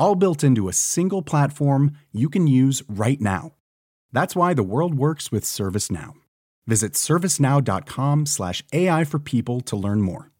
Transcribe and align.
all 0.00 0.16
built 0.16 0.42
into 0.42 0.68
a 0.68 0.72
single 0.72 1.22
platform 1.22 1.92
you 2.10 2.28
can 2.28 2.48
use 2.48 2.82
right 2.88 3.20
now. 3.20 3.52
That's 4.12 4.34
why 4.34 4.54
the 4.54 4.64
world 4.64 4.94
works 4.94 5.30
with 5.30 5.44
ServiceNow. 5.44 6.14
Visit 6.66 6.94
servicenow.com/ai 6.94 9.04
for 9.04 9.18
people 9.18 9.60
to 9.60 9.76
learn 9.76 10.00
more. 10.00 10.30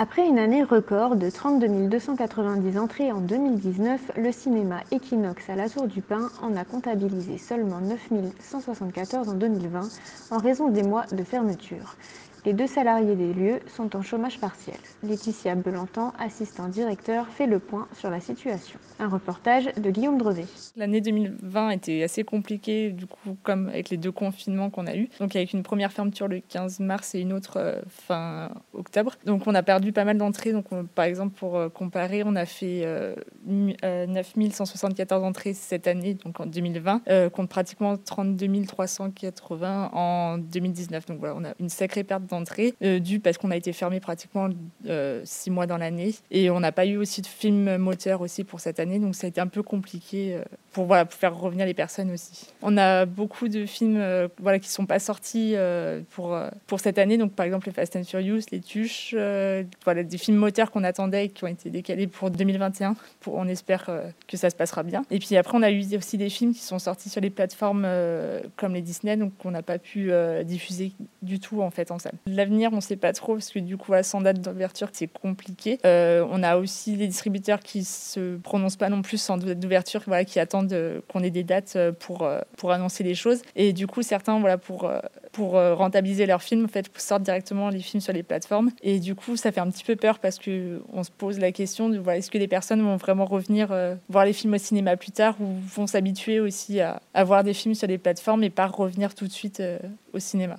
Après 0.00 0.28
une 0.28 0.38
année 0.38 0.62
record 0.62 1.16
de 1.16 1.28
32 1.28 1.88
290 1.88 2.78
entrées 2.78 3.10
en 3.10 3.20
2019, 3.20 4.12
le 4.16 4.30
cinéma 4.30 4.84
Equinox 4.92 5.50
à 5.50 5.56
la 5.56 5.68
Tour 5.68 5.88
du 5.88 6.02
Pin 6.02 6.30
en 6.40 6.54
a 6.54 6.64
comptabilisé 6.64 7.36
seulement 7.36 7.80
9 7.80 7.98
174 8.38 9.28
en 9.28 9.34
2020 9.34 9.88
en 10.30 10.38
raison 10.38 10.68
des 10.68 10.84
mois 10.84 11.04
de 11.06 11.24
fermeture. 11.24 11.96
Les 12.44 12.52
deux 12.52 12.68
salariés 12.68 13.16
des 13.16 13.34
lieux 13.34 13.60
sont 13.66 13.96
en 13.96 14.02
chômage 14.02 14.38
partiel. 14.38 14.76
Laetitia 15.02 15.56
Belantan, 15.56 16.12
assistant 16.18 16.68
directeur, 16.68 17.26
fait 17.28 17.46
le 17.46 17.58
point 17.58 17.88
sur 17.92 18.10
la 18.10 18.20
situation. 18.20 18.78
Un 19.00 19.08
reportage 19.08 19.66
de 19.74 19.90
Guillaume 19.90 20.18
Drevet. 20.18 20.46
L'année 20.76 21.00
2020 21.00 21.70
était 21.70 22.02
assez 22.04 22.22
compliquée, 22.22 22.90
du 22.90 23.06
coup, 23.06 23.36
comme 23.42 23.68
avec 23.68 23.90
les 23.90 23.96
deux 23.96 24.12
confinements 24.12 24.70
qu'on 24.70 24.86
a 24.86 24.94
eu. 24.94 25.08
Donc, 25.18 25.34
avec 25.34 25.52
une 25.52 25.64
première 25.64 25.92
fermeture 25.92 26.28
le 26.28 26.40
15 26.40 26.78
mars 26.80 27.14
et 27.16 27.20
une 27.20 27.32
autre 27.32 27.58
euh, 27.58 27.80
fin 27.88 28.50
octobre. 28.72 29.16
Donc, 29.24 29.46
on 29.46 29.54
a 29.54 29.62
perdu 29.64 29.92
pas 29.92 30.04
mal 30.04 30.16
d'entrées. 30.16 30.52
Donc, 30.52 30.66
par 30.94 31.06
exemple, 31.06 31.36
pour 31.36 31.56
euh, 31.56 31.68
comparer, 31.68 32.22
on 32.24 32.36
a 32.36 32.46
fait 32.46 32.86
9174 33.46 35.22
euh, 35.22 35.26
entrées 35.26 35.54
cette 35.54 35.88
année, 35.88 36.14
donc 36.14 36.38
en 36.38 36.46
2020, 36.46 37.30
contre 37.30 37.48
pratiquement 37.48 37.96
32 37.96 38.64
380 38.64 39.90
en 39.92 40.38
2019. 40.38 41.06
Donc, 41.06 41.18
voilà, 41.18 41.34
on 41.36 41.44
a 41.44 41.54
une 41.58 41.68
sacrée 41.68 42.04
perte 42.04 42.27
d'entrée, 42.28 42.74
euh, 42.82 42.98
dû 42.98 43.20
parce 43.20 43.38
qu'on 43.38 43.50
a 43.50 43.56
été 43.56 43.72
fermé 43.72 44.00
pratiquement 44.00 44.48
euh, 44.86 45.20
six 45.24 45.50
mois 45.50 45.66
dans 45.66 45.76
l'année. 45.76 46.14
Et 46.30 46.50
on 46.50 46.60
n'a 46.60 46.72
pas 46.72 46.86
eu 46.86 46.96
aussi 46.96 47.22
de 47.22 47.26
film 47.26 47.76
moteur 47.76 48.20
aussi 48.20 48.44
pour 48.44 48.60
cette 48.60 48.80
année, 48.80 48.98
donc 48.98 49.14
ça 49.14 49.26
a 49.26 49.28
été 49.28 49.40
un 49.40 49.46
peu 49.46 49.62
compliqué 49.62 50.34
euh, 50.34 50.42
pour, 50.72 50.86
voilà, 50.86 51.04
pour 51.04 51.18
faire 51.18 51.36
revenir 51.36 51.66
les 51.66 51.74
personnes 51.74 52.10
aussi. 52.12 52.48
On 52.62 52.76
a 52.76 53.06
beaucoup 53.06 53.48
de 53.48 53.66
films 53.66 54.00
voilà, 54.40 54.58
qui 54.58 54.68
ne 54.68 54.72
sont 54.72 54.86
pas 54.86 54.98
sortis 54.98 55.56
pour, 56.10 56.38
pour 56.66 56.78
cette 56.78 56.98
année, 56.98 57.16
donc 57.16 57.32
par 57.32 57.46
exemple 57.46 57.66
les 57.66 57.72
Fast 57.72 57.96
and 57.96 58.04
Furious, 58.04 58.42
les 58.52 58.60
Tuches, 58.60 59.14
voilà, 59.84 60.04
des 60.04 60.18
films 60.18 60.36
moteurs 60.36 60.70
qu'on 60.70 60.84
attendait 60.84 61.24
et 61.24 61.28
qui 61.30 61.42
ont 61.44 61.48
été 61.48 61.70
décalés 61.70 62.06
pour 62.06 62.30
2021. 62.30 62.94
Pour, 63.20 63.34
on 63.34 63.48
espère 63.48 63.90
que 64.28 64.36
ça 64.36 64.50
se 64.50 64.56
passera 64.56 64.82
bien. 64.82 65.04
Et 65.10 65.18
puis 65.18 65.36
après, 65.36 65.56
on 65.56 65.62
a 65.62 65.70
eu 65.70 65.96
aussi 65.96 66.16
des 66.16 66.30
films 66.30 66.52
qui 66.52 66.62
sont 66.62 66.78
sortis 66.78 67.08
sur 67.08 67.20
les 67.20 67.30
plateformes 67.30 67.88
comme 68.56 68.74
les 68.74 68.82
Disney, 68.82 69.16
donc 69.16 69.36
qu'on 69.38 69.50
n'a 69.50 69.62
pas 69.62 69.78
pu 69.78 70.12
diffuser 70.44 70.92
du 71.22 71.40
tout 71.40 71.62
en 71.62 71.70
fait 71.70 71.90
en 71.90 71.98
salle. 71.98 72.17
L'avenir, 72.26 72.70
on 72.72 72.76
ne 72.76 72.80
sait 72.80 72.96
pas 72.96 73.12
trop 73.12 73.34
parce 73.34 73.50
que 73.50 73.58
du 73.58 73.76
coup, 73.76 73.92
sans 74.02 74.20
date 74.20 74.40
d'ouverture, 74.40 74.88
c'est 74.92 75.06
compliqué. 75.06 75.78
Euh, 75.84 76.26
on 76.30 76.42
a 76.42 76.56
aussi 76.56 76.96
des 76.96 77.06
distributeurs 77.06 77.60
qui 77.60 77.84
se 77.84 78.36
prononcent 78.36 78.76
pas 78.76 78.88
non 78.88 79.02
plus 79.02 79.18
sans 79.18 79.38
date 79.38 79.58
d'ouverture, 79.58 80.04
qui 80.26 80.40
attendent 80.40 80.72
euh, 80.72 81.00
qu'on 81.08 81.22
ait 81.22 81.30
des 81.30 81.44
dates 81.44 81.74
euh, 81.76 81.92
pour, 81.92 82.28
pour 82.56 82.72
annoncer 82.72 83.04
les 83.04 83.14
choses. 83.14 83.42
Et 83.56 83.72
du 83.72 83.86
coup, 83.86 84.02
certains, 84.02 84.38
voilà, 84.40 84.58
pour, 84.58 84.90
pour 85.32 85.52
rentabiliser 85.52 86.26
leurs 86.26 86.42
films, 86.42 86.64
en 86.64 86.68
fait, 86.68 86.86
sortent 86.96 87.22
directement 87.22 87.68
les 87.68 87.80
films 87.80 88.00
sur 88.00 88.12
les 88.12 88.22
plateformes. 88.22 88.70
Et 88.82 88.98
du 88.98 89.14
coup, 89.14 89.36
ça 89.36 89.52
fait 89.52 89.60
un 89.60 89.70
petit 89.70 89.84
peu 89.84 89.96
peur 89.96 90.18
parce 90.18 90.38
que 90.38 90.82
on 90.92 91.02
se 91.02 91.10
pose 91.10 91.38
la 91.38 91.52
question 91.52 91.88
de 91.88 91.98
est-ce 92.10 92.30
que 92.30 92.38
les 92.38 92.48
personnes 92.48 92.82
vont 92.82 92.96
vraiment 92.96 93.24
revenir 93.24 93.74
voir 94.08 94.24
les 94.24 94.32
films 94.32 94.54
au 94.54 94.58
cinéma 94.58 94.96
plus 94.96 95.12
tard 95.12 95.36
ou 95.40 95.54
vont 95.74 95.86
s'habituer 95.86 96.40
aussi 96.40 96.80
à, 96.80 97.00
à 97.14 97.24
voir 97.24 97.44
des 97.44 97.54
films 97.54 97.74
sur 97.74 97.86
les 97.86 97.98
plateformes 97.98 98.42
et 98.42 98.50
pas 98.50 98.66
revenir 98.66 99.14
tout 99.14 99.26
de 99.26 99.32
suite 99.32 99.62
au 100.12 100.18
cinéma? 100.18 100.58